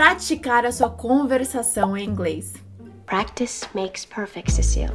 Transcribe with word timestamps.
praticar 0.00 0.64
a 0.64 0.72
sua 0.72 0.88
conversação 0.88 1.94
em 1.94 2.08
inglês. 2.08 2.54
Practice 3.04 3.66
makes 3.74 4.06
perfect, 4.06 4.50
Cecile. 4.50 4.94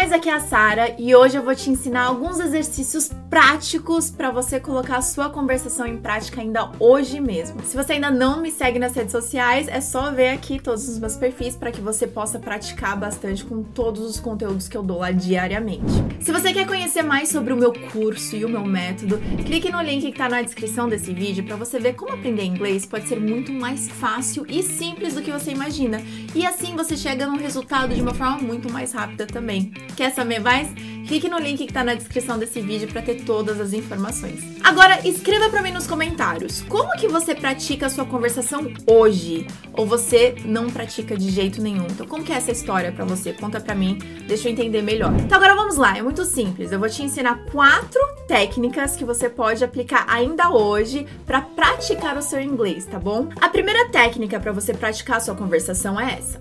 Guys, 0.00 0.12
aqui 0.12 0.30
é 0.30 0.32
a 0.32 0.40
Sara 0.40 0.94
e 0.98 1.14
hoje 1.14 1.36
eu 1.36 1.42
vou 1.42 1.54
te 1.54 1.68
ensinar 1.68 2.04
alguns 2.04 2.40
exercícios 2.40 3.10
práticos 3.28 4.10
para 4.10 4.30
você 4.30 4.58
colocar 4.58 4.96
a 4.96 5.02
sua 5.02 5.28
conversação 5.28 5.86
em 5.86 5.98
prática 5.98 6.40
ainda 6.40 6.70
hoje 6.80 7.20
mesmo. 7.20 7.62
Se 7.64 7.76
você 7.76 7.92
ainda 7.92 8.10
não 8.10 8.40
me 8.40 8.50
segue 8.50 8.78
nas 8.78 8.94
redes 8.94 9.12
sociais, 9.12 9.68
é 9.68 9.78
só 9.78 10.10
ver 10.10 10.30
aqui 10.30 10.58
todos 10.58 10.88
os 10.88 10.98
meus 10.98 11.16
perfis 11.16 11.54
para 11.54 11.70
que 11.70 11.82
você 11.82 12.06
possa 12.06 12.38
praticar 12.38 12.96
bastante 12.96 13.44
com 13.44 13.62
todos 13.62 14.00
os 14.00 14.18
conteúdos 14.18 14.68
que 14.68 14.76
eu 14.76 14.82
dou 14.82 15.00
lá 15.00 15.10
diariamente. 15.10 15.84
Se 16.18 16.32
você 16.32 16.50
quer 16.50 16.66
conhecer 16.66 17.02
mais 17.02 17.28
sobre 17.28 17.52
o 17.52 17.56
meu 17.56 17.72
curso 17.92 18.34
e 18.34 18.44
o 18.44 18.48
meu 18.48 18.64
método, 18.64 19.18
clique 19.44 19.70
no 19.70 19.82
link 19.82 20.00
que 20.00 20.08
está 20.08 20.30
na 20.30 20.40
descrição 20.40 20.88
desse 20.88 21.12
vídeo 21.12 21.44
para 21.44 21.56
você 21.56 21.78
ver 21.78 21.92
como 21.92 22.14
aprender 22.14 22.44
inglês 22.44 22.86
pode 22.86 23.06
ser 23.06 23.20
muito 23.20 23.52
mais 23.52 23.86
fácil 23.86 24.46
e 24.48 24.62
simples 24.62 25.14
do 25.14 25.20
que 25.20 25.30
você 25.30 25.50
imagina. 25.50 26.00
E 26.34 26.46
assim 26.46 26.76
você 26.76 26.96
chega 26.96 27.26
no 27.26 27.36
resultado 27.36 27.94
de 27.94 28.00
uma 28.00 28.14
forma 28.14 28.38
muito 28.38 28.72
mais 28.72 28.92
rápida 28.92 29.26
também. 29.26 29.72
Quer 29.96 30.12
saber 30.12 30.38
mais? 30.38 30.68
Clique 31.06 31.28
no 31.28 31.38
link 31.38 31.66
que 31.66 31.72
tá 31.72 31.82
na 31.82 31.94
descrição 31.94 32.38
desse 32.38 32.60
vídeo 32.60 32.86
para 32.86 33.02
ter 33.02 33.24
todas 33.24 33.60
as 33.60 33.72
informações. 33.72 34.40
Agora, 34.62 35.06
escreva 35.06 35.48
para 35.48 35.60
mim 35.60 35.72
nos 35.72 35.86
comentários, 35.86 36.62
como 36.68 36.92
que 36.92 37.08
você 37.08 37.34
pratica 37.34 37.86
a 37.86 37.90
sua 37.90 38.04
conversação 38.04 38.72
hoje? 38.86 39.44
Ou 39.72 39.84
você 39.84 40.36
não 40.44 40.70
pratica 40.70 41.16
de 41.16 41.28
jeito 41.30 41.60
nenhum? 41.60 41.86
Então, 41.86 42.06
como 42.06 42.22
que 42.22 42.32
é 42.32 42.36
essa 42.36 42.52
história 42.52 42.92
para 42.92 43.04
você? 43.04 43.32
Conta 43.32 43.60
para 43.60 43.74
mim, 43.74 43.98
deixa 44.28 44.48
eu 44.48 44.52
entender 44.52 44.82
melhor. 44.82 45.12
Então, 45.18 45.36
agora 45.36 45.56
vamos 45.56 45.76
lá, 45.76 45.98
é 45.98 46.02
muito 46.02 46.24
simples. 46.24 46.70
Eu 46.70 46.78
vou 46.78 46.88
te 46.88 47.02
ensinar 47.02 47.44
quatro 47.50 48.00
técnicas 48.30 48.94
que 48.94 49.04
você 49.04 49.28
pode 49.28 49.64
aplicar 49.64 50.04
ainda 50.08 50.50
hoje 50.50 51.04
para 51.26 51.40
praticar 51.40 52.16
o 52.16 52.22
seu 52.22 52.40
inglês, 52.40 52.86
tá 52.86 52.96
bom? 52.96 53.28
A 53.40 53.48
primeira 53.48 53.88
técnica 53.88 54.38
para 54.38 54.52
você 54.52 54.72
praticar 54.72 55.16
a 55.16 55.20
sua 55.20 55.34
conversação 55.34 55.98
é 55.98 56.14
essa. 56.14 56.40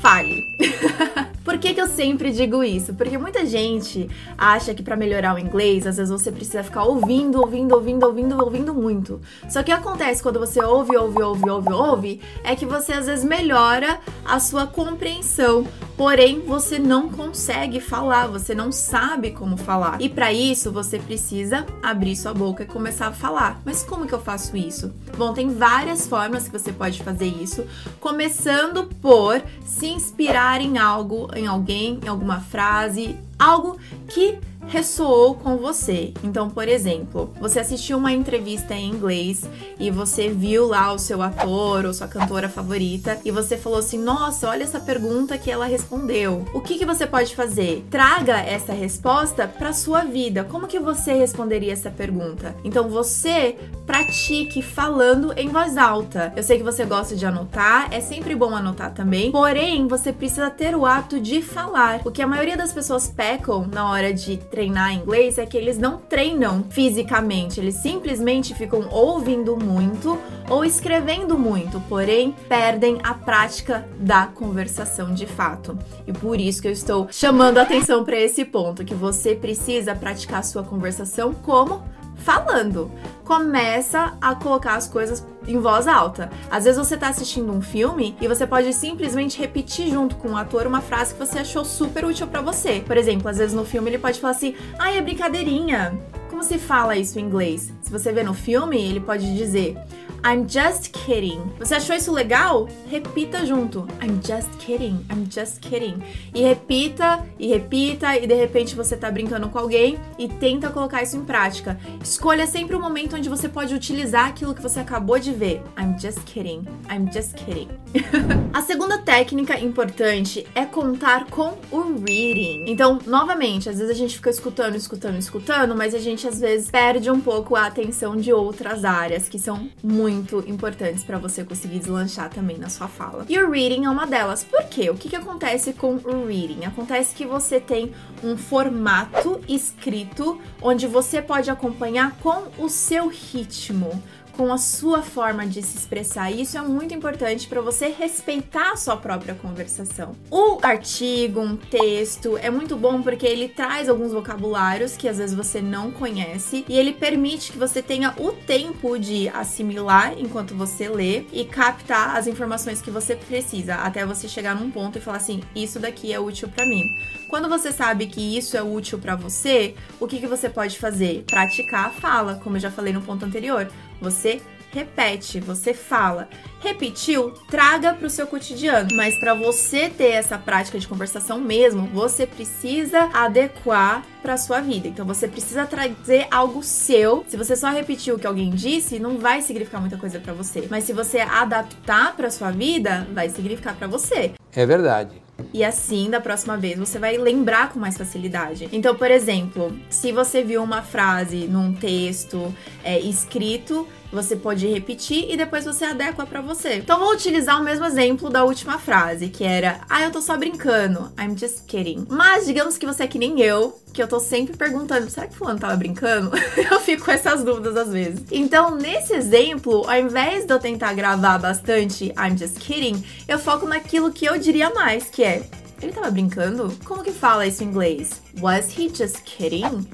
Fale. 0.00 0.40
Por 1.50 1.58
que, 1.58 1.74
que 1.74 1.80
eu 1.80 1.88
sempre 1.88 2.30
digo 2.30 2.62
isso? 2.62 2.94
Porque 2.94 3.18
muita 3.18 3.44
gente 3.44 4.08
acha 4.38 4.72
que 4.72 4.84
para 4.84 4.94
melhorar 4.94 5.34
o 5.34 5.38
inglês, 5.38 5.84
às 5.84 5.96
vezes 5.96 6.12
você 6.12 6.30
precisa 6.30 6.62
ficar 6.62 6.84
ouvindo, 6.84 7.40
ouvindo, 7.40 7.74
ouvindo, 7.74 8.06
ouvindo, 8.06 8.40
ouvindo 8.40 8.72
muito. 8.72 9.20
Só 9.48 9.60
que 9.60 9.72
acontece 9.72 10.22
quando 10.22 10.38
você 10.38 10.62
ouve, 10.62 10.96
ouve, 10.96 11.20
ouve, 11.20 11.50
ouve, 11.50 11.72
ouve, 11.72 12.20
é 12.44 12.54
que 12.54 12.64
você 12.64 12.92
às 12.92 13.06
vezes 13.06 13.24
melhora 13.24 13.98
a 14.24 14.38
sua 14.38 14.64
compreensão. 14.64 15.66
Porém, 15.96 16.40
você 16.40 16.78
não 16.78 17.10
consegue 17.10 17.80
falar, 17.80 18.28
você 18.28 18.54
não 18.54 18.70
sabe 18.70 19.32
como 19.32 19.56
falar. 19.56 20.00
E 20.00 20.08
para 20.08 20.32
isso, 20.32 20.70
você 20.70 20.98
precisa 20.98 21.66
abrir 21.82 22.16
sua 22.16 22.32
boca 22.32 22.62
e 22.62 22.66
começar 22.66 23.08
a 23.08 23.12
falar. 23.12 23.60
Mas 23.66 23.82
como 23.82 24.06
que 24.06 24.14
eu 24.14 24.20
faço 24.20 24.56
isso? 24.56 24.94
Bom, 25.18 25.34
tem 25.34 25.52
várias 25.52 26.06
formas 26.06 26.48
que 26.48 26.58
você 26.58 26.72
pode 26.72 27.02
fazer 27.02 27.26
isso, 27.26 27.66
começando 27.98 28.86
por 29.02 29.42
se 29.62 29.88
inspirar 29.88 30.62
em 30.62 30.78
algo 30.78 31.28
em 31.40 31.46
alguém, 31.46 31.98
em 32.04 32.08
alguma 32.08 32.40
frase, 32.40 33.16
algo 33.38 33.78
que 34.08 34.38
ressoou 34.70 35.34
com 35.34 35.56
você. 35.56 36.14
Então, 36.22 36.48
por 36.48 36.68
exemplo, 36.68 37.34
você 37.40 37.58
assistiu 37.58 37.98
uma 37.98 38.12
entrevista 38.12 38.72
em 38.72 38.88
inglês 38.88 39.42
e 39.78 39.90
você 39.90 40.28
viu 40.28 40.68
lá 40.68 40.92
o 40.92 40.98
seu 40.98 41.20
ator 41.20 41.84
ou 41.84 41.92
sua 41.92 42.06
cantora 42.06 42.48
favorita 42.48 43.18
e 43.24 43.32
você 43.32 43.56
falou 43.56 43.80
assim: 43.80 43.98
"Nossa, 43.98 44.48
olha 44.48 44.62
essa 44.62 44.78
pergunta 44.78 45.36
que 45.36 45.50
ela 45.50 45.66
respondeu". 45.66 46.44
O 46.54 46.60
que 46.60 46.78
que 46.78 46.86
você 46.86 47.04
pode 47.04 47.34
fazer? 47.34 47.84
Traga 47.90 48.38
essa 48.38 48.72
resposta 48.72 49.48
para 49.48 49.72
sua 49.72 50.04
vida. 50.04 50.44
Como 50.44 50.68
que 50.68 50.78
você 50.78 51.14
responderia 51.14 51.72
essa 51.72 51.90
pergunta? 51.90 52.54
Então, 52.62 52.88
você 52.88 53.56
pratique 53.84 54.62
falando 54.62 55.32
em 55.36 55.48
voz 55.48 55.76
alta. 55.76 56.32
Eu 56.36 56.44
sei 56.44 56.58
que 56.58 56.62
você 56.62 56.84
gosta 56.84 57.16
de 57.16 57.26
anotar, 57.26 57.92
é 57.92 58.00
sempre 58.00 58.36
bom 58.36 58.54
anotar 58.54 58.94
também. 58.94 59.32
Porém, 59.32 59.88
você 59.88 60.12
precisa 60.12 60.48
ter 60.48 60.76
o 60.76 60.86
hábito 60.86 61.18
de 61.18 61.42
falar. 61.42 62.00
O 62.04 62.10
que 62.12 62.22
a 62.22 62.26
maioria 62.26 62.56
das 62.56 62.72
pessoas 62.72 63.08
pecam 63.08 63.66
na 63.66 63.90
hora 63.90 64.14
de 64.14 64.36
treinar 64.36 64.59
inglês 64.66 65.38
é 65.38 65.46
que 65.46 65.56
eles 65.56 65.78
não 65.78 65.98
treinam 65.98 66.64
fisicamente, 66.70 67.60
eles 67.60 67.76
simplesmente 67.76 68.54
ficam 68.54 68.88
ouvindo 68.90 69.56
muito 69.56 70.18
ou 70.48 70.64
escrevendo 70.64 71.38
muito, 71.38 71.80
porém 71.88 72.34
perdem 72.48 72.98
a 73.02 73.14
prática 73.14 73.88
da 73.98 74.26
conversação 74.26 75.14
de 75.14 75.26
fato. 75.26 75.78
E 76.06 76.12
por 76.12 76.40
isso 76.40 76.60
que 76.62 76.68
eu 76.68 76.72
estou 76.72 77.08
chamando 77.10 77.58
a 77.58 77.62
atenção 77.62 78.04
para 78.04 78.18
esse 78.18 78.44
ponto, 78.44 78.84
que 78.84 78.94
você 78.94 79.34
precisa 79.34 79.94
praticar 79.94 80.40
a 80.40 80.44
sua 80.44 80.62
conversação 80.62 81.32
como 81.32 81.82
falando. 82.16 82.90
Começa 83.24 84.16
a 84.20 84.34
colocar 84.34 84.74
as 84.74 84.86
coisas 84.88 85.26
em 85.52 85.58
voz 85.58 85.86
alta. 85.86 86.30
Às 86.50 86.64
vezes 86.64 86.78
você 86.78 86.96
tá 86.96 87.08
assistindo 87.08 87.52
um 87.52 87.60
filme 87.60 88.16
e 88.20 88.28
você 88.28 88.46
pode 88.46 88.72
simplesmente 88.72 89.38
repetir 89.38 89.90
junto 89.90 90.16
com 90.16 90.30
o 90.30 90.36
ator 90.36 90.66
uma 90.66 90.80
frase 90.80 91.14
que 91.14 91.20
você 91.20 91.38
achou 91.38 91.64
super 91.64 92.04
útil 92.04 92.26
para 92.26 92.40
você. 92.40 92.82
Por 92.86 92.96
exemplo, 92.96 93.28
às 93.28 93.38
vezes 93.38 93.54
no 93.54 93.64
filme 93.64 93.90
ele 93.90 93.98
pode 93.98 94.20
falar 94.20 94.32
assim: 94.32 94.54
"Ai, 94.78 94.98
é 94.98 95.00
brincadeirinha". 95.00 95.98
Como 96.28 96.44
se 96.44 96.58
fala 96.58 96.96
isso 96.96 97.18
em 97.18 97.22
inglês? 97.22 97.72
Se 97.82 97.90
você 97.90 98.12
vê 98.12 98.22
no 98.22 98.32
filme, 98.32 98.80
ele 98.80 99.00
pode 99.00 99.36
dizer 99.36 99.76
I'm 100.24 100.46
just 100.46 100.92
kidding. 100.92 101.40
Você 101.58 101.74
achou 101.76 101.96
isso 101.96 102.12
legal? 102.12 102.68
Repita 102.90 103.46
junto. 103.46 103.86
I'm 104.02 104.20
just 104.22 104.50
kidding. 104.58 105.04
I'm 105.10 105.26
just 105.30 105.60
kidding. 105.60 106.02
E 106.34 106.42
repita 106.42 107.26
e 107.38 107.46
repita 107.46 108.16
e 108.16 108.26
de 108.26 108.34
repente 108.34 108.76
você 108.76 108.96
tá 108.96 109.10
brincando 109.10 109.48
com 109.48 109.58
alguém 109.58 109.98
e 110.18 110.28
tenta 110.28 110.68
colocar 110.68 111.02
isso 111.02 111.16
em 111.16 111.24
prática. 111.24 111.78
Escolha 112.02 112.46
sempre 112.46 112.76
um 112.76 112.80
momento 112.80 113.16
onde 113.16 113.28
você 113.28 113.48
pode 113.48 113.74
utilizar 113.74 114.26
aquilo 114.26 114.54
que 114.54 114.62
você 114.62 114.80
acabou 114.80 115.18
de 115.18 115.32
ver. 115.32 115.62
I'm 115.78 115.98
just 115.98 116.20
kidding. 116.24 116.64
I'm 116.90 117.10
just 117.10 117.34
kidding. 117.34 117.68
a 118.52 118.62
segunda 118.62 118.98
técnica 118.98 119.58
importante 119.58 120.46
é 120.54 120.66
contar 120.66 121.26
com 121.26 121.56
o 121.70 121.94
reading. 121.98 122.64
Então, 122.66 122.98
novamente, 123.06 123.68
às 123.68 123.78
vezes 123.78 123.90
a 123.90 123.98
gente 123.98 124.16
fica 124.16 124.30
escutando, 124.30 124.76
escutando, 124.76 125.18
escutando, 125.18 125.74
mas 125.74 125.94
a 125.94 125.98
gente 125.98 126.28
às 126.28 126.38
vezes 126.38 126.70
perde 126.70 127.10
um 127.10 127.20
pouco 127.20 127.56
a 127.56 127.66
atenção 127.66 128.16
de 128.16 128.32
outras 128.32 128.84
áreas 128.84 129.28
que 129.28 129.38
são 129.38 129.68
muito 129.82 130.09
muito 130.10 130.44
importantes 130.46 131.04
para 131.04 131.18
você 131.18 131.44
conseguir 131.44 131.78
deslanchar 131.78 132.28
também 132.30 132.58
na 132.58 132.68
sua 132.68 132.88
fala. 132.88 133.24
E 133.28 133.38
o 133.38 133.50
reading 133.50 133.84
é 133.84 133.90
uma 133.90 134.06
delas. 134.06 134.42
Por 134.44 134.64
quê? 134.64 134.90
O 134.90 134.94
que, 134.94 135.08
que 135.08 135.16
acontece 135.16 135.72
com 135.72 135.94
o 135.94 136.26
reading? 136.26 136.64
Acontece 136.64 137.14
que 137.14 137.24
você 137.24 137.60
tem 137.60 137.92
um 138.22 138.36
formato 138.36 139.40
escrito 139.48 140.40
onde 140.60 140.86
você 140.86 141.22
pode 141.22 141.50
acompanhar 141.50 142.16
com 142.16 142.48
o 142.58 142.68
seu 142.68 143.08
ritmo 143.08 144.02
com 144.40 144.50
a 144.50 144.56
sua 144.56 145.02
forma 145.02 145.46
de 145.46 145.62
se 145.62 145.76
expressar. 145.76 146.30
E 146.30 146.40
isso 146.40 146.56
é 146.56 146.62
muito 146.62 146.94
importante 146.94 147.46
para 147.46 147.60
você 147.60 147.88
respeitar 147.88 148.72
a 148.72 148.76
sua 148.76 148.96
própria 148.96 149.34
conversação. 149.34 150.16
O 150.30 150.58
artigo, 150.62 151.40
um 151.40 151.56
texto, 151.56 152.38
é 152.38 152.48
muito 152.48 152.74
bom 152.74 153.02
porque 153.02 153.26
ele 153.26 153.50
traz 153.50 153.86
alguns 153.86 154.12
vocabulários 154.12 154.96
que 154.96 155.06
às 155.06 155.18
vezes 155.18 155.36
você 155.36 155.60
não 155.60 155.90
conhece 155.90 156.64
e 156.66 156.78
ele 156.78 156.94
permite 156.94 157.52
que 157.52 157.58
você 157.58 157.82
tenha 157.82 158.14
o 158.16 158.32
tempo 158.32 158.98
de 158.98 159.28
assimilar 159.28 160.14
enquanto 160.18 160.54
você 160.54 160.88
lê 160.88 161.26
e 161.34 161.44
captar 161.44 162.16
as 162.16 162.26
informações 162.26 162.80
que 162.80 162.90
você 162.90 163.14
precisa, 163.14 163.74
até 163.74 164.06
você 164.06 164.26
chegar 164.26 164.56
num 164.56 164.70
ponto 164.70 164.96
e 164.96 165.02
falar 165.02 165.18
assim: 165.18 165.42
isso 165.54 165.78
daqui 165.78 166.14
é 166.14 166.18
útil 166.18 166.48
para 166.48 166.64
mim. 166.64 166.82
Quando 167.28 167.46
você 167.46 167.70
sabe 167.70 168.06
que 168.06 168.38
isso 168.38 168.56
é 168.56 168.62
útil 168.62 168.98
para 168.98 169.16
você, 169.16 169.74
o 170.00 170.06
que, 170.06 170.18
que 170.18 170.26
você 170.26 170.48
pode 170.48 170.78
fazer? 170.78 171.24
Praticar 171.26 171.88
a 171.88 171.90
fala, 171.90 172.40
como 172.42 172.56
eu 172.56 172.60
já 172.60 172.70
falei 172.70 172.94
no 172.94 173.02
ponto 173.02 173.26
anterior. 173.26 173.70
Você 174.00 174.40
repete, 174.72 175.40
você 175.40 175.74
fala. 175.74 176.28
Repetiu, 176.60 177.32
traga 177.48 177.94
para 177.94 178.06
o 178.06 178.10
seu 178.10 178.26
cotidiano. 178.26 178.88
Mas 178.94 179.18
para 179.18 179.34
você 179.34 179.88
ter 179.88 180.10
essa 180.10 180.38
prática 180.38 180.78
de 180.78 180.86
conversação 180.86 181.40
mesmo, 181.40 181.86
você 181.86 182.26
precisa 182.26 183.10
adequar 183.12 184.04
para 184.22 184.36
sua 184.36 184.60
vida. 184.60 184.86
Então 184.86 185.06
você 185.06 185.26
precisa 185.26 185.66
trazer 185.66 186.26
algo 186.30 186.62
seu. 186.62 187.24
Se 187.28 187.36
você 187.36 187.56
só 187.56 187.70
repetir 187.70 188.14
o 188.14 188.18
que 188.18 188.26
alguém 188.26 188.50
disse, 188.50 188.98
não 188.98 189.18
vai 189.18 189.42
significar 189.42 189.80
muita 189.80 189.96
coisa 189.96 190.20
para 190.20 190.32
você. 190.32 190.66
Mas 190.70 190.84
se 190.84 190.92
você 190.92 191.20
adaptar 191.20 192.14
para 192.14 192.30
sua 192.30 192.50
vida, 192.50 193.06
vai 193.12 193.28
significar 193.28 193.74
para 193.74 193.86
você. 193.86 194.32
É 194.54 194.66
verdade. 194.66 195.22
E 195.52 195.64
assim, 195.64 196.10
da 196.10 196.20
próxima 196.20 196.56
vez, 196.56 196.78
você 196.78 196.98
vai 196.98 197.16
lembrar 197.16 197.72
com 197.72 197.78
mais 197.78 197.96
facilidade. 197.96 198.68
Então, 198.72 198.94
por 198.94 199.10
exemplo, 199.10 199.76
se 199.88 200.12
você 200.12 200.42
viu 200.42 200.62
uma 200.62 200.82
frase 200.82 201.46
num 201.46 201.72
texto 201.72 202.54
é, 202.84 202.98
escrito, 203.00 203.86
você 204.12 204.36
pode 204.36 204.66
repetir 204.66 205.30
e 205.30 205.36
depois 205.36 205.64
você 205.64 205.84
adequa 205.84 206.26
para 206.26 206.40
você. 206.40 206.74
Então 206.74 206.98
vou 206.98 207.12
utilizar 207.12 207.60
o 207.60 207.64
mesmo 207.64 207.84
exemplo 207.84 208.28
da 208.28 208.44
última 208.44 208.78
frase, 208.78 209.28
que 209.28 209.44
era: 209.44 209.80
"Ah, 209.88 210.02
eu 210.02 210.10
tô 210.10 210.20
só 210.20 210.36
brincando. 210.36 211.12
I'm 211.18 211.36
just 211.36 211.66
kidding". 211.66 212.06
Mas 212.08 212.46
digamos 212.46 212.76
que 212.76 212.86
você 212.86 213.04
é 213.04 213.06
que 213.06 213.18
nem 213.18 213.40
eu, 213.40 213.78
que 213.92 214.02
eu 214.02 214.08
tô 214.08 214.20
sempre 214.20 214.56
perguntando: 214.56 215.10
"Será 215.10 215.26
que 215.26 215.36
fulano 215.36 215.58
tava 215.58 215.76
brincando?". 215.76 216.30
eu 216.70 216.80
fico 216.80 217.04
com 217.04 217.10
essas 217.10 217.44
dúvidas 217.44 217.76
às 217.76 217.92
vezes. 217.92 218.24
Então, 218.30 218.74
nesse 218.74 219.12
exemplo, 219.12 219.88
ao 219.88 219.98
invés 219.98 220.44
de 220.44 220.52
eu 220.52 220.58
tentar 220.58 220.92
gravar 220.94 221.38
bastante 221.38 222.12
I'm 222.18 222.36
just 222.36 222.58
kidding, 222.58 223.04
eu 223.28 223.38
foco 223.38 223.66
naquilo 223.66 224.12
que 224.12 224.26
eu 224.26 224.38
diria 224.38 224.70
mais, 224.70 225.04
que 225.04 225.22
é: 225.22 225.42
ele 225.80 225.92
tava 225.92 226.10
brincando? 226.10 226.76
Como 226.84 227.02
que 227.02 227.12
fala 227.12 227.46
isso 227.46 227.62
em 227.62 227.66
inglês? 227.66 228.20
Was 228.40 228.76
he 228.76 228.88
just 228.88 229.22
kidding? 229.24 229.88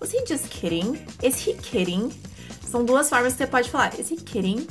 Was 0.00 0.12
he 0.12 0.24
just 0.26 0.48
kidding? 0.48 0.98
Is 1.22 1.46
he 1.46 1.54
kidding? 1.54 2.10
São 2.70 2.84
duas 2.84 3.08
formas 3.08 3.32
que 3.32 3.38
você 3.38 3.46
pode 3.48 3.68
falar. 3.68 3.98
Is 3.98 4.12
he 4.12 4.16
kidding? 4.16 4.64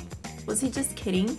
Was 0.47 0.63
he 0.63 0.71
just 0.73 0.93
kidding? 0.95 1.37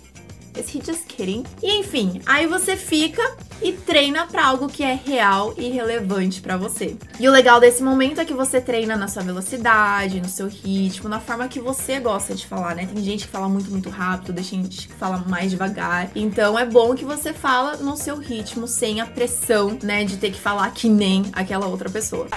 Is 0.55 0.69
he 0.69 0.79
just 0.79 1.07
kidding? 1.07 1.43
E 1.63 1.79
enfim, 1.79 2.21
aí 2.23 2.45
você 2.45 2.77
fica 2.77 3.23
e 3.63 3.71
treina 3.71 4.27
para 4.27 4.45
algo 4.45 4.67
que 4.67 4.83
é 4.83 4.93
real 4.93 5.55
e 5.57 5.69
relevante 5.69 6.39
para 6.39 6.57
você. 6.57 6.95
E 7.19 7.27
o 7.27 7.31
legal 7.31 7.59
desse 7.59 7.81
momento 7.81 8.21
é 8.21 8.25
que 8.25 8.33
você 8.33 8.61
treina 8.61 8.95
na 8.95 9.07
sua 9.07 9.23
velocidade, 9.23 10.21
no 10.21 10.29
seu 10.29 10.47
ritmo, 10.47 11.09
na 11.09 11.19
forma 11.19 11.47
que 11.47 11.59
você 11.59 11.99
gosta 11.99 12.35
de 12.35 12.45
falar, 12.45 12.75
né? 12.75 12.85
Tem 12.85 13.03
gente 13.03 13.25
que 13.25 13.31
fala 13.31 13.49
muito, 13.49 13.71
muito 13.71 13.89
rápido, 13.89 14.35
tem 14.35 14.43
gente 14.43 14.87
que 14.87 14.93
fala 14.93 15.23
mais 15.27 15.49
devagar. 15.49 16.11
Então 16.15 16.59
é 16.59 16.65
bom 16.65 16.93
que 16.93 17.05
você 17.05 17.33
fala 17.33 17.77
no 17.77 17.97
seu 17.97 18.17
ritmo, 18.17 18.67
sem 18.67 19.01
a 19.01 19.07
pressão, 19.07 19.79
né, 19.81 20.03
de 20.03 20.17
ter 20.17 20.31
que 20.31 20.39
falar 20.39 20.69
que 20.71 20.87
nem 20.87 21.25
aquela 21.33 21.65
outra 21.65 21.89
pessoa. 21.89 22.27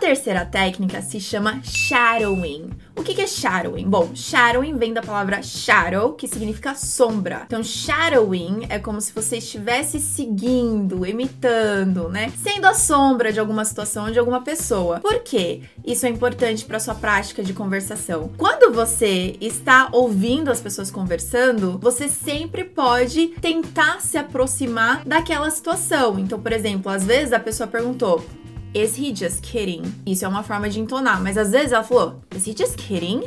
Terceira 0.00 0.46
técnica 0.46 1.02
se 1.02 1.20
chama 1.20 1.60
shadowing. 1.62 2.70
O 2.96 3.02
que 3.02 3.20
é 3.20 3.26
shadowing? 3.26 3.88
Bom, 3.88 4.10
shadowing 4.14 4.76
vem 4.76 4.94
da 4.94 5.02
palavra 5.02 5.42
shadow, 5.42 6.14
que 6.14 6.26
significa 6.26 6.74
sombra. 6.74 7.42
Então, 7.46 7.62
shadowing 7.62 8.66
é 8.70 8.78
como 8.78 9.00
se 9.00 9.12
você 9.12 9.36
estivesse 9.36 10.00
seguindo, 10.00 11.06
imitando, 11.06 12.08
né? 12.08 12.32
Sendo 12.42 12.66
a 12.66 12.74
sombra 12.74 13.30
de 13.32 13.38
alguma 13.38 13.64
situação, 13.64 14.10
de 14.10 14.18
alguma 14.18 14.42
pessoa. 14.42 15.00
Por 15.00 15.20
quê? 15.20 15.62
Isso 15.84 16.06
é 16.06 16.08
importante 16.08 16.64
para 16.64 16.80
sua 16.80 16.94
prática 16.94 17.42
de 17.42 17.52
conversação. 17.52 18.30
Quando 18.38 18.72
você 18.72 19.36
está 19.40 19.88
ouvindo 19.92 20.50
as 20.50 20.60
pessoas 20.60 20.90
conversando, 20.90 21.78
você 21.78 22.08
sempre 22.08 22.64
pode 22.64 23.28
tentar 23.40 24.00
se 24.00 24.16
aproximar 24.16 25.04
daquela 25.04 25.50
situação. 25.50 26.18
Então, 26.18 26.40
por 26.40 26.52
exemplo, 26.52 26.90
às 26.90 27.04
vezes 27.04 27.32
a 27.32 27.40
pessoa 27.40 27.66
perguntou: 27.66 28.24
Is 28.72 28.96
he 28.96 29.12
just 29.12 29.42
kidding? 29.42 29.82
Isso 30.06 30.24
é 30.24 30.28
uma 30.28 30.44
forma 30.44 30.70
de 30.70 30.78
entonar, 30.78 31.20
mas 31.20 31.36
às 31.36 31.50
vezes 31.50 31.72
ela 31.72 31.82
falou, 31.82 32.20
Is 32.36 32.46
he 32.46 32.54
just 32.56 32.76
kidding? 32.76 33.22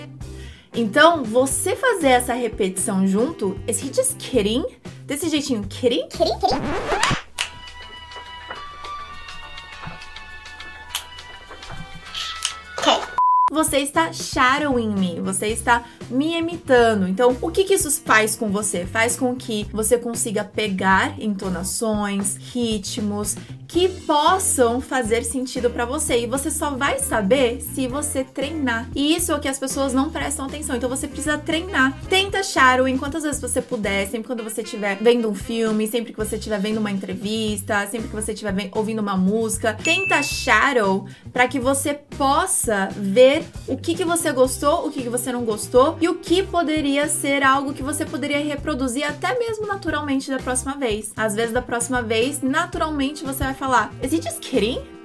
Então, 0.74 1.24
você 1.24 1.76
fazer 1.76 2.08
essa 2.08 2.34
repetição 2.34 3.06
junto, 3.06 3.60
Is 3.68 3.84
he 3.84 3.92
just 3.94 4.16
kidding? 4.18 4.64
Desse 5.06 5.28
jeitinho, 5.30 5.64
kidding? 5.68 6.08
Kidding, 6.08 6.40
kidding. 6.40 7.23
Você 13.54 13.78
está 13.78 14.12
shadowing 14.12 14.94
me, 14.94 15.22
você 15.22 15.48
está 15.48 15.84
me 16.10 16.38
imitando. 16.38 17.08
Então, 17.08 17.38
o 17.42 17.52
que, 17.52 17.64
que 17.64 17.76
isso 17.76 17.90
faz 18.02 18.36
com 18.36 18.50
você? 18.50 18.86
Faz 18.86 19.16
com 19.16 19.36
que 19.36 19.68
você 19.72 19.98
consiga 19.98 20.44
pegar 20.44 21.20
entonações, 21.22 22.36
ritmos 22.36 23.36
que 23.74 23.90
possam 23.90 24.80
fazer 24.80 25.24
sentido 25.24 25.68
para 25.68 25.84
você 25.84 26.20
e 26.20 26.28
você 26.28 26.52
só 26.52 26.70
vai 26.70 27.00
saber 27.00 27.60
se 27.60 27.88
você 27.88 28.24
treinar. 28.24 28.88
E 28.96 29.16
isso 29.16 29.32
é 29.32 29.36
o 29.36 29.40
que 29.40 29.48
as 29.48 29.58
pessoas 29.58 29.92
não 29.92 30.12
prestam 30.12 30.46
atenção. 30.46 30.76
Então 30.76 30.88
você 30.88 31.08
precisa 31.08 31.40
treinar. 31.40 31.98
Tenta 32.08 32.44
shadowing 32.44 33.00
quantas 33.00 33.24
vezes 33.24 33.42
você 33.42 33.64
puder, 33.64 34.06
sempre 34.08 34.28
quando 34.28 34.44
você 34.44 34.62
estiver 34.62 34.98
vendo 35.02 35.28
um 35.28 35.34
filme, 35.34 35.88
sempre 35.88 36.12
que 36.14 36.20
você 36.20 36.36
estiver 36.36 36.60
vendo 36.60 36.78
uma 36.78 36.92
entrevista, 36.92 37.88
sempre 37.88 38.10
que 38.10 38.16
você 38.16 38.34
estiver 38.34 38.70
ouvindo 38.74 39.00
uma 39.00 39.18
música. 39.18 39.74
Tenta 39.74 40.22
shadow 40.22 41.08
para 41.32 41.48
que 41.48 41.60
você 41.60 41.96
possa 41.96 42.90
ver 42.96 43.43
o 43.68 43.78
que, 43.78 43.96
que 43.96 44.06
você 44.06 44.32
gostou, 44.32 44.88
o 44.88 44.92
que, 44.92 45.04
que 45.04 45.10
você 45.10 45.32
não 45.32 45.44
gostou 45.44 45.98
e 46.02 46.10
o 46.10 46.16
que 46.16 46.44
poderia 46.44 47.08
ser 47.08 47.44
algo 47.44 47.74
que 47.74 47.84
você 47.84 48.06
poderia 48.06 48.40
reproduzir 48.44 49.08
até 49.08 49.38
mesmo 49.38 49.68
naturalmente 49.68 50.30
da 50.30 50.40
próxima 50.40 50.76
vez. 50.76 51.12
Às 51.16 51.36
vezes, 51.36 51.54
da 51.54 51.62
próxima 51.62 52.02
vez, 52.02 52.42
naturalmente 52.42 53.24
você 53.24 53.44
vai 53.44 53.54
falar: 53.54 53.94
Is 54.02 54.12
he 54.14 54.22
just 54.22 54.40
kidding? 54.40 55.03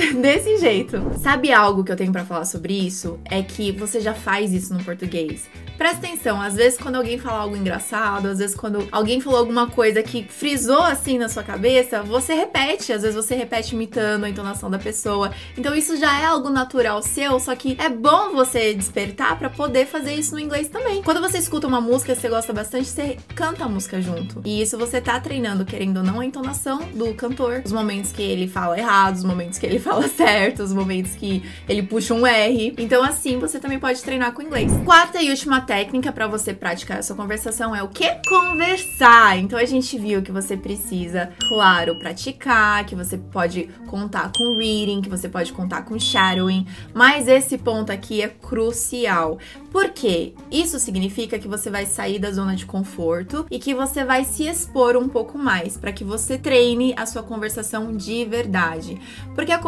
Desse 0.20 0.56
jeito. 0.58 1.12
Sabe 1.18 1.52
algo 1.52 1.84
que 1.84 1.92
eu 1.92 1.96
tenho 1.96 2.12
para 2.12 2.24
falar 2.24 2.44
sobre 2.44 2.72
isso? 2.74 3.18
É 3.24 3.42
que 3.42 3.72
você 3.72 4.00
já 4.00 4.14
faz 4.14 4.52
isso 4.52 4.72
no 4.72 4.82
português. 4.82 5.48
Presta 5.76 6.06
atenção, 6.06 6.40
às 6.42 6.56
vezes 6.56 6.78
quando 6.78 6.96
alguém 6.96 7.18
fala 7.18 7.38
algo 7.38 7.56
engraçado, 7.56 8.28
às 8.28 8.38
vezes 8.38 8.54
quando 8.54 8.86
alguém 8.92 9.18
falou 9.18 9.38
alguma 9.38 9.66
coisa 9.66 10.02
que 10.02 10.24
frisou 10.24 10.82
assim 10.82 11.16
na 11.16 11.26
sua 11.26 11.42
cabeça, 11.42 12.02
você 12.02 12.34
repete, 12.34 12.92
às 12.92 13.00
vezes 13.00 13.16
você 13.16 13.34
repete 13.34 13.74
imitando 13.74 14.24
a 14.24 14.28
entonação 14.28 14.70
da 14.70 14.78
pessoa. 14.78 15.30
Então 15.56 15.74
isso 15.74 15.96
já 15.96 16.20
é 16.20 16.26
algo 16.26 16.50
natural 16.50 17.02
seu, 17.02 17.40
só 17.40 17.56
que 17.56 17.78
é 17.80 17.88
bom 17.88 18.32
você 18.32 18.74
despertar 18.74 19.38
para 19.38 19.48
poder 19.48 19.86
fazer 19.86 20.12
isso 20.12 20.34
no 20.34 20.40
inglês 20.40 20.68
também. 20.68 21.02
Quando 21.02 21.20
você 21.20 21.38
escuta 21.38 21.66
uma 21.66 21.80
música 21.80 22.14
que 22.14 22.20
você 22.20 22.28
gosta 22.28 22.52
bastante, 22.52 22.86
você 22.86 23.16
canta 23.34 23.64
a 23.64 23.68
música 23.68 24.02
junto. 24.02 24.42
E 24.44 24.60
isso 24.60 24.76
você 24.76 25.00
tá 25.00 25.18
treinando, 25.18 25.64
querendo 25.64 25.98
ou 25.98 26.02
não, 26.02 26.20
a 26.20 26.26
entonação 26.26 26.80
do 26.92 27.14
cantor. 27.14 27.62
Os 27.64 27.72
momentos 27.72 28.12
que 28.12 28.22
ele 28.22 28.46
fala 28.46 28.78
errado, 28.78 29.16
os 29.16 29.24
momentos 29.24 29.58
que 29.58 29.64
ele 29.64 29.78
fala 29.80 29.89
certo, 30.16 30.62
os 30.62 30.72
momentos 30.72 31.12
que 31.14 31.42
ele 31.68 31.82
puxa 31.82 32.14
um 32.14 32.26
R. 32.26 32.74
Então 32.78 33.02
assim 33.02 33.38
você 33.38 33.58
também 33.58 33.78
pode 33.78 34.02
treinar 34.02 34.32
com 34.32 34.42
inglês. 34.42 34.70
Quarta 34.84 35.22
e 35.22 35.30
última 35.30 35.60
técnica 35.60 36.12
para 36.12 36.26
você 36.26 36.52
praticar 36.52 36.98
essa 36.98 37.14
conversação 37.14 37.74
é 37.74 37.82
o 37.82 37.88
que? 37.88 38.08
Conversar. 38.28 39.38
Então 39.38 39.58
a 39.58 39.64
gente 39.64 39.98
viu 39.98 40.22
que 40.22 40.32
você 40.32 40.56
precisa, 40.56 41.30
claro, 41.48 41.98
praticar, 41.98 42.84
que 42.84 42.94
você 42.94 43.16
pode 43.16 43.68
contar 43.86 44.30
com 44.36 44.58
reading, 44.58 45.00
que 45.00 45.08
você 45.08 45.28
pode 45.28 45.52
contar 45.52 45.82
com 45.82 45.98
shadowing, 45.98 46.66
mas 46.94 47.28
esse 47.28 47.58
ponto 47.58 47.90
aqui 47.90 48.22
é 48.22 48.28
crucial. 48.28 49.38
Por 49.70 49.90
quê? 49.90 50.34
Isso 50.50 50.78
significa 50.80 51.38
que 51.38 51.46
você 51.46 51.70
vai 51.70 51.86
sair 51.86 52.18
da 52.18 52.32
zona 52.32 52.56
de 52.56 52.66
conforto 52.66 53.46
e 53.50 53.58
que 53.58 53.72
você 53.72 54.04
vai 54.04 54.24
se 54.24 54.44
expor 54.46 54.96
um 54.96 55.08
pouco 55.08 55.38
mais 55.38 55.76
para 55.76 55.92
que 55.92 56.02
você 56.02 56.36
treine 56.36 56.92
a 56.96 57.06
sua 57.06 57.22
conversação 57.22 57.96
de 57.96 58.24
verdade. 58.24 59.00
Porque 59.34 59.52
a 59.52 59.58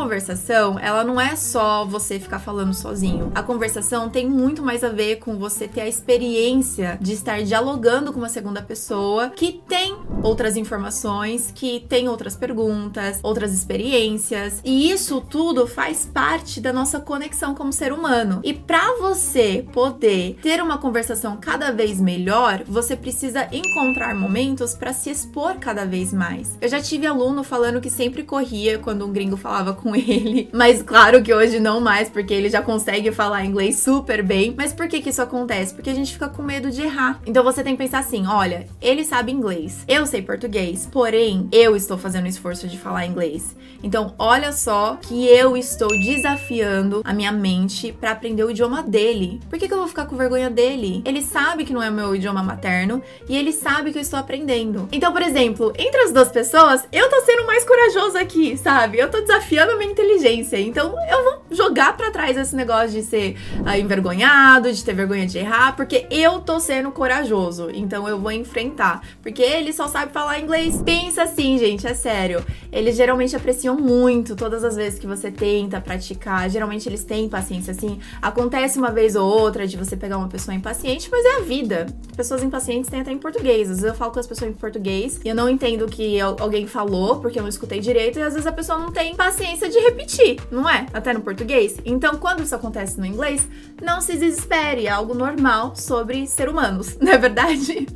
ela 0.79 1.05
não 1.05 1.20
é 1.20 1.37
só 1.37 1.85
você 1.85 2.19
ficar 2.19 2.38
falando 2.38 2.75
sozinho. 2.75 3.32
A 3.35 3.43
conversação 3.43 4.09
tem 4.09 4.29
muito 4.29 4.62
mais 4.62 4.85
a 4.85 4.88
ver 4.88 5.17
com 5.17 5.38
você 5.38 5.67
ter 5.69 5.82
a 5.82 5.88
experiência 5.88 6.99
de 7.00 7.12
estar 7.12 7.43
dialogando 7.43 8.12
com 8.12 8.19
uma 8.19 8.29
segunda 8.29 8.62
pessoa 8.62 9.31
que 9.31 9.61
tem 9.69 9.97
outras 10.23 10.56
informações, 10.56 11.53
que 11.55 11.81
tem 11.88 12.09
outras 12.09 12.37
perguntas, 12.37 13.20
outras 13.23 13.53
experiências, 13.53 14.61
e 14.64 14.91
isso 14.91 15.20
tudo 15.20 15.67
faz 15.67 16.09
parte 16.12 16.61
da 16.61 16.73
nossa 16.73 17.00
conexão 17.00 17.55
como 17.55 17.73
ser 17.73 17.93
humano. 17.93 18.41
E 18.44 18.53
para 18.53 18.99
você 18.99 19.64
poder 19.73 20.38
ter 20.43 20.62
uma 20.62 20.79
conversação 20.79 21.37
cada 21.37 21.70
vez 21.70 22.00
melhor, 22.00 22.62
você 22.67 22.97
precisa 22.97 23.49
encontrar 23.53 24.14
momentos 24.14 24.75
para 24.75 24.93
se 24.93 25.11
expor 25.11 25.56
cada 25.56 25.85
vez 25.85 26.12
mais. 26.12 26.56
Eu 26.61 26.69
já 26.69 26.81
tive 26.81 27.06
aluno 27.06 27.43
falando 27.43 27.81
que 27.81 27.91
sempre 27.91 28.23
corria 28.23 28.79
quando 28.79 29.06
um 29.06 29.12
gringo 29.12 29.37
falava 29.37 29.73
com 29.73 29.92
ele, 29.94 30.49
mas 30.53 30.83
claro 30.83 31.23
que 31.23 31.33
hoje 31.33 31.61
não 31.61 31.81
mais, 31.81 32.09
porque 32.09 32.33
ele 32.33 32.49
já 32.49 32.62
consegue 32.62 33.12
falar 33.12 33.44
inglês 33.44 33.79
super 33.79 34.23
bem. 34.23 34.55
Mas 34.56 34.73
por 34.73 34.89
que 34.89 35.00
que 35.00 35.11
isso 35.11 35.23
acontece? 35.23 35.73
porque 35.83 35.91
a 35.91 35.94
gente 35.94 36.12
fica 36.12 36.29
com 36.29 36.43
medo 36.43 36.71
de 36.71 36.83
errar. 36.83 37.21
Então 37.26 37.45
você 37.45 37.62
tem 37.62 37.75
que 37.75 37.83
pensar 37.83 37.99
assim: 37.99 38.26
olha, 38.26 38.66
ele 38.81 39.05
sabe 39.05 39.33
inglês, 39.33 39.85
eu 39.87 40.07
sei 40.07 40.23
português, 40.23 40.88
porém 40.90 41.49
eu 41.52 41.76
estou 41.76 41.99
fazendo 41.99 42.25
o 42.25 42.28
esforço 42.28 42.69
de 42.69 42.78
falar 42.78 43.07
inglês. 43.07 43.55
Então 43.83 44.14
olha 44.19 44.52
só 44.52 44.97
que 45.00 45.26
eu 45.26 45.57
estou 45.57 45.88
desafiando 45.88 47.02
a 47.05 47.12
minha 47.12 47.33
mente 47.33 47.93
para 47.93 48.12
aprender 48.12 48.45
o 48.45 48.50
idioma 48.50 48.83
dele. 48.83 49.40
Por 49.50 49.59
que, 49.59 49.66
que 49.66 49.75
eu 49.75 49.78
vou 49.78 49.88
ficar 49.88 50.07
com 50.07 50.16
vergonha 50.16 50.49
dele? 50.49 51.02
Ele 51.05 51.21
sabe 51.21 51.64
que 51.64 51.73
não 51.73 51.83
é 51.83 51.90
o 51.90 51.93
meu 51.93 52.14
idioma 52.14 52.43
materno 52.43 53.02
e 53.28 53.37
ele 53.37 53.52
sabe 53.52 53.90
que 53.93 53.99
eu 53.99 54.02
estou 54.02 54.19
aprendendo. 54.19 54.88
Então, 54.93 55.12
por 55.12 55.23
exemplo, 55.23 55.73
entre 55.76 56.00
as 56.02 56.12
duas 56.12 56.28
pessoas, 56.28 56.85
eu 56.93 57.11
tô 57.11 57.21
sendo 57.23 57.45
mais 57.45 57.64
corajoso 57.64 58.16
aqui, 58.16 58.57
sabe? 58.57 58.99
Eu 58.99 59.11
tô 59.11 59.21
desafiando 59.21 59.73
a 59.73 59.76
minha 59.83 59.93
inteligência. 59.93 60.59
Então 60.61 60.95
eu 61.09 61.25
vou 61.25 61.43
jogar 61.51 61.97
para 61.97 62.11
trás 62.11 62.37
esse 62.37 62.55
negócio 62.55 62.91
de 62.91 63.03
ser 63.03 63.37
uh, 63.61 63.79
envergonhado, 63.79 64.73
de 64.73 64.83
ter 64.83 64.95
vergonha 64.95 65.27
de 65.27 65.39
errar 65.39 65.75
porque 65.77 66.07
eu 66.11 66.41
tô 66.41 66.61
sendo 66.61 66.91
corajoso. 66.91 67.71
Então 67.73 68.09
eu 68.09 68.19
vou 68.19 68.33
enfrentar. 68.33 69.03
Porque 69.23 69.43
ele 69.43 69.73
só 69.73 69.89
sabe 69.89 70.12
falar 70.12 70.39
inglês. 70.41 70.81
Pensa 70.83 71.25
assim, 71.25 71.59
gente, 71.59 71.87
é 71.87 71.95
sério. 71.95 72.45
Eles 72.71 72.97
geralmente 72.97 73.35
apreciam 73.37 73.77
muito 73.77 74.35
todas 74.37 74.65
as 74.65 74.77
vezes 74.77 74.99
que 74.99 75.07
você 75.07 75.31
tenta 75.31 75.81
praticar. 75.81 76.49
Geralmente 76.49 76.89
eles 76.89 77.05
têm 77.05 77.29
paciência, 77.29 77.73
assim. 77.73 77.99
Acontece 78.21 78.79
uma 78.79 78.91
vez 78.91 79.17
ou 79.17 79.29
outra 79.29 79.67
de 79.67 79.77
você 79.77 79.97
pegar 79.97 80.19
uma 80.19 80.29
pessoa 80.29 80.55
impaciente, 80.55 81.09
mas 81.11 81.25
é 81.25 81.37
a 81.37 81.41
vida. 81.41 81.87
Pessoas 82.17 82.43
impacientes 82.43 82.91
têm 82.91 83.01
até 83.01 83.12
em 83.12 83.19
português. 83.19 83.71
Às 83.71 83.79
vezes 83.79 83.85
eu 83.85 83.95
falo 83.95 84.12
com 84.12 84.21
as 84.21 84.27
pessoas 84.27 84.51
em 84.51 84.55
português 84.55 85.21
e 85.25 85.29
eu 85.29 85.35
não 85.35 85.49
entendo 85.49 85.85
o 85.85 85.89
que 85.89 86.21
alguém 86.21 86.67
falou, 86.67 87.21
porque 87.21 87.39
eu 87.39 87.43
não 87.43 87.49
escutei 87.49 87.81
direito, 87.81 88.19
e 88.19 88.23
às 88.23 88.35
vezes 88.35 88.47
a 88.47 88.53
pessoa 88.53 88.79
não 88.79 88.91
tem 88.91 89.15
paciência 89.15 89.69
de 89.73 89.81
repetir, 89.81 90.38
não 90.50 90.69
é? 90.69 90.87
Até 90.93 91.12
no 91.12 91.21
português. 91.21 91.76
Então, 91.85 92.17
quando 92.17 92.43
isso 92.43 92.55
acontece 92.55 93.00
no 93.00 93.07
inglês, 93.07 93.49
não 93.83 94.00
se 94.00 94.17
desespere, 94.17 94.87
é 94.87 94.91
algo 94.91 95.14
normal 95.14 95.75
sobre 95.75 96.26
ser 96.26 96.49
humanos, 96.49 96.97
não 97.00 97.12
é 97.12 97.19
verdade? 97.19 97.87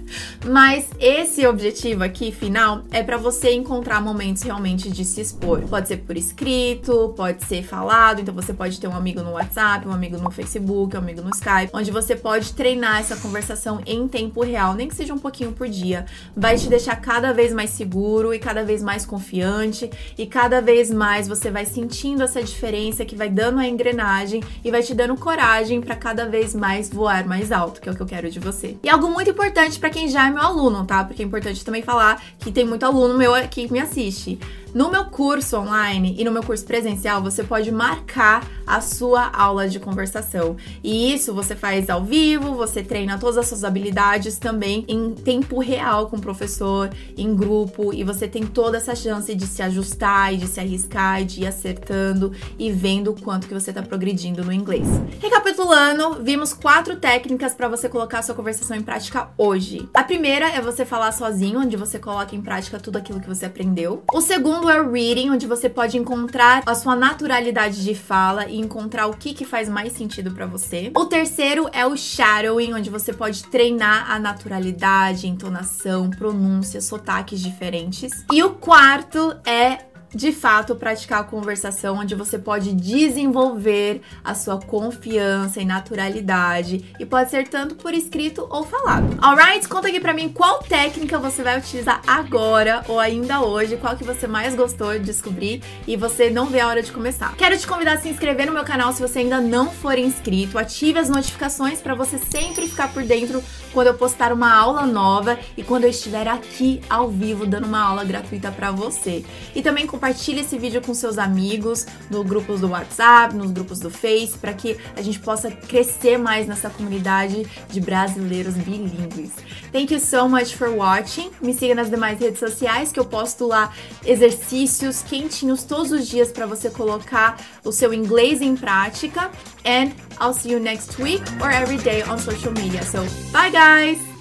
Mas 0.45 0.89
esse 0.99 1.47
objetivo 1.47 2.03
aqui 2.03 2.33
final 2.33 2.83
é 2.91 3.03
para 3.03 3.17
você 3.17 3.53
encontrar 3.53 4.01
momentos 4.01 4.43
realmente 4.43 4.91
de 4.91 5.05
se 5.05 5.21
expor. 5.21 5.61
Pode 5.63 5.89
ser 5.89 5.99
por 5.99 6.17
escrito, 6.17 7.13
pode 7.17 7.45
ser 7.45 7.63
falado, 7.63 8.21
então 8.21 8.35
você 8.35 8.53
pode 8.53 8.81
ter 8.81 8.89
um 8.89 8.97
amigo 8.97 9.21
no 9.21 9.33
WhatsApp, 9.33 9.87
um 9.87 9.93
amigo 9.93 10.17
no 10.17 10.31
Facebook, 10.31 10.97
um 10.97 11.01
amigo 11.01 11.21
no 11.21 11.31
Skype, 11.31 11.71
onde 11.73 11.91
você 11.91 12.17
pode 12.17 12.55
treinar 12.55 13.01
essa 13.01 13.17
conversação 13.17 13.81
em 13.87 14.09
tempo 14.09 14.43
real, 14.43 14.75
nem 14.75 14.89
que 14.89 14.95
seja 14.95 15.13
um 15.13 15.19
pouquinho 15.19 15.53
por 15.53 15.69
dia. 15.69 16.07
Vai 16.35 16.57
te 16.57 16.69
deixar 16.69 16.97
cada 16.97 17.33
vez 17.33 17.53
mais 17.53 17.71
seguro 17.71 18.33
e 18.33 18.39
cada 18.39 18.65
vez 18.65 18.83
mais 18.83 19.05
confiante 19.05 19.91
e 20.17 20.27
cada 20.27 20.63
vez 20.63 20.91
mais 20.91 21.29
você 21.29 21.51
vai 21.51 21.66
sentindo 21.67 22.23
essa 22.23 22.43
diferença 22.43 23.05
que 23.05 23.15
vai 23.15 23.29
dando 23.29 23.61
a 23.61 23.67
engrenagem 23.67 24.43
e 24.65 24.71
vai 24.71 24.83
te 24.83 24.95
dando 24.95 25.17
coragem 25.17 25.81
para 25.81 25.95
cada 25.95 26.27
vez 26.27 26.55
mais 26.55 26.91
voar 26.91 27.27
mais 27.27 27.37
mais 27.37 27.53
alto, 27.53 27.81
que 27.81 27.89
é 27.89 27.93
o 27.93 27.95
que 27.95 28.01
eu 28.01 28.07
quero 28.07 28.31
de 28.31 28.41
você. 28.41 28.77
E 28.83 28.89
algo 28.89 29.09
muito 29.09 29.31
importante 29.31 29.79
para 29.79 29.91
quem 29.91 30.09
já 30.09 30.27
é 30.27 30.31
meu 30.31 30.43
aluno, 30.43 30.85
tá? 30.85 31.05
Porque 31.05 31.23
é 31.23 31.25
importante 31.25 31.65
também 31.65 31.83
falar 31.83 32.23
que 32.39 32.51
tem 32.51 32.65
muito 32.65 32.85
aluno 32.85 33.17
meu 33.17 33.33
que 33.49 33.71
me 33.71 33.79
assiste. 33.79 34.39
No 34.77 34.91
meu 34.91 35.07
curso 35.07 35.57
online 35.57 36.15
e 36.19 36.23
no 36.23 36.31
meu 36.31 36.43
curso 36.43 36.63
presencial, 36.63 37.23
você 37.23 37.43
pode 37.43 37.73
marcar 37.73 38.47
a 38.67 38.83
sua 38.83 39.31
aula 39.31 39.67
de 39.67 39.81
conversação. 39.81 40.55
E 40.85 41.15
isso 41.15 41.33
você 41.33 41.57
faz 41.57 41.89
ao 41.89 42.05
vivo, 42.05 42.55
você 42.55 42.83
treina 42.83 43.17
todas 43.17 43.39
as 43.39 43.47
suas 43.47 43.65
habilidades 43.65 44.37
também 44.37 44.85
em 44.87 45.15
tempo 45.15 45.61
real 45.61 46.09
com 46.11 46.17
o 46.17 46.21
professor, 46.21 46.91
em 47.17 47.35
grupo, 47.35 47.95
e 47.95 48.05
você 48.05 48.29
tem 48.29 48.45
toda 48.45 48.77
essa 48.77 48.95
chance 48.95 49.35
de 49.35 49.47
se 49.47 49.63
ajustar 49.63 50.35
e 50.35 50.37
de 50.37 50.47
se 50.47 50.61
arriscar 50.61 51.23
e 51.23 51.25
de 51.25 51.41
ir 51.41 51.47
acertando 51.47 52.33
e 52.59 52.71
vendo 52.71 53.13
o 53.13 53.23
quanto 53.23 53.49
que 53.49 53.55
você 53.55 53.71
está 53.71 53.83
progredindo 53.83 54.45
no 54.45 54.53
inglês. 54.53 54.87
Recapitulando, 55.23 56.23
vimos 56.23 56.53
quatro 56.53 56.97
técnicas 56.97 57.55
para 57.55 57.67
você 57.67 57.89
colocar 57.89 58.19
a 58.19 58.23
sua 58.23 58.35
conversação 58.35 58.77
em 58.77 58.83
prática 58.83 59.31
hoje. 59.39 59.89
A 59.95 60.05
primeira 60.05 60.51
é 60.51 60.61
você 60.61 60.85
falar 60.85 61.13
sozinho, 61.13 61.61
onde 61.61 61.79
você 61.79 61.99
coloca 61.99 62.37
em 62.37 62.43
prática 62.43 62.79
tudo 62.79 62.97
aquilo 62.97 63.21
que 63.21 63.29
você 63.29 63.47
aprendeu. 63.47 64.03
O 64.13 64.21
segundo 64.21 64.66
segundo 64.67 64.71
é 64.71 64.83
reading, 64.83 65.31
onde 65.31 65.47
você 65.47 65.69
pode 65.69 65.97
encontrar 65.97 66.63
a 66.67 66.75
sua 66.75 66.97
naturalidade 66.97 67.85
de 67.85 67.95
fala 67.95 68.47
e 68.47 68.59
encontrar 68.59 69.07
o 69.07 69.17
que, 69.17 69.33
que 69.33 69.45
faz 69.45 69.69
mais 69.69 69.93
sentido 69.93 70.33
para 70.33 70.47
você. 70.47 70.91
O 70.97 71.05
terceiro 71.05 71.69
é 71.73 71.87
o 71.87 71.97
shadowing, 71.97 72.75
onde 72.75 72.91
você 72.91 73.13
pode 73.13 73.45
treinar 73.45 74.11
a 74.11 74.19
naturalidade, 74.19 75.29
entonação, 75.29 76.11
pronúncia, 76.11 76.81
sotaques 76.81 77.41
diferentes. 77.41 78.25
E 78.33 78.43
o 78.43 78.55
quarto 78.55 79.37
é 79.47 79.87
de 80.17 80.33
fato 80.33 80.75
praticar 80.75 81.21
a 81.21 81.25
conversação 81.25 81.99
onde 81.99 82.15
você 82.15 82.39
pode 82.39 82.73
desenvolver 82.73 84.01
a 84.25 84.35
sua 84.35 84.59
confiança 84.59 85.61
e 85.61 85.65
naturalidade 85.67 86.95
e 86.99 87.05
pode 87.05 87.31
ser 87.31 87.47
tanto 87.49 87.75
por 87.75 87.93
escrito 87.93 88.47
ou 88.49 88.65
falado. 88.65 89.19
Alright? 89.21 89.69
Conta 89.69 89.89
aqui 89.89 90.01
pra 90.01 90.15
mim 90.15 90.31
qual 90.31 90.61
técnica 90.61 91.19
você 91.19 91.43
vai 91.43 91.59
utilizar 91.59 92.01
agora 92.07 92.83
ou 92.89 92.99
ainda 92.99 93.43
hoje, 93.43 93.77
qual 93.77 93.95
que 93.95 94.05
você 94.05 94.27
mais 94.27 94.55
gostou 94.55 94.95
de 94.95 95.01
descobrir 95.01 95.63
e 95.87 95.97
você 95.97 96.31
não 96.31 96.47
vê 96.47 96.61
a 96.61 96.69
hora 96.69 96.83
de 96.83 96.91
começar. 96.91 97.37
Quero 97.37 97.59
te 97.59 97.67
convidar 97.67 97.93
a 97.93 98.01
se 98.01 98.09
inscrever 98.09 98.47
no 98.47 98.55
meu 98.55 98.65
canal 98.65 98.95
se 98.95 99.03
você 99.03 99.19
ainda 99.19 99.39
não 99.39 99.71
for 99.71 99.99
inscrito, 99.99 100.59
ative 100.59 100.99
as 100.99 101.11
notificações 101.11 101.83
para 101.83 101.95
você 101.95 102.17
sempre 102.17 102.67
ficar 102.67 102.91
por 102.91 103.03
dentro 103.03 103.45
quando 103.75 103.89
eu 103.89 103.95
postar 103.95 104.33
uma 104.33 104.55
aula 104.55 104.87
nova 104.87 105.39
e 105.57 105.63
quando 105.63 105.85
eu 105.85 105.91
estiver 105.91 106.27
aqui 106.27 106.81
ao 106.89 107.11
vivo 107.11 107.47
dando 107.47 107.67
uma 107.67 107.83
aula 107.83 108.03
gratuita 108.03 108.51
para 108.51 108.71
você. 108.71 109.23
E 109.55 109.61
também 109.61 109.87
compartilhe 110.07 110.41
esse 110.41 110.57
vídeo 110.57 110.81
com 110.81 110.95
seus 110.95 111.19
amigos, 111.19 111.85
nos 112.09 112.25
grupos 112.25 112.61
do 112.61 112.69
WhatsApp, 112.69 113.35
nos 113.35 113.51
grupos 113.51 113.81
do 113.81 113.91
Face, 113.91 114.39
para 114.39 114.53
que 114.53 114.79
a 114.95 115.03
gente 115.03 115.19
possa 115.19 115.51
crescer 115.51 116.17
mais 116.17 116.47
nessa 116.47 116.71
comunidade 116.71 117.45
de 117.69 117.81
brasileiros 117.81 118.55
bilíngues. 118.55 119.33
Thank 119.73 119.93
you 119.93 119.99
so 119.99 120.29
much 120.29 120.55
for 120.55 120.69
watching. 120.69 121.31
Me 121.43 121.53
siga 121.53 121.75
nas 121.75 121.91
demais 121.91 122.21
redes 122.21 122.39
sociais 122.39 122.93
que 122.93 123.01
eu 123.01 123.05
posto 123.05 123.49
lá 123.49 123.73
exercícios 124.05 125.03
quentinhos 125.03 125.65
todos 125.65 125.91
os 125.91 126.07
dias 126.07 126.31
para 126.31 126.47
você 126.47 126.71
colocar 126.71 127.41
o 127.65 127.73
seu 127.73 127.93
inglês 127.93 128.41
em 128.41 128.57
prática. 128.57 129.29
And 129.65 129.91
I'll 130.21 130.33
see 130.33 130.53
you 130.53 130.61
next 130.61 131.03
week 131.03 131.25
or 131.41 131.51
every 131.51 131.79
day 131.79 132.05
on 132.05 132.19
social 132.19 132.53
media. 132.53 132.85
So, 132.85 133.01
bye 133.33 133.51
guys! 133.51 134.16